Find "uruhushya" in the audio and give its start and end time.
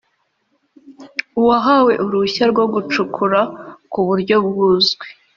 2.05-2.43